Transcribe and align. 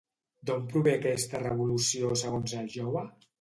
D'on 0.49 0.63
prové 0.71 0.93
aquesta 0.99 1.41
revolució 1.43 2.11
segons 2.23 2.57
el 2.63 2.73
jove? 2.79 3.07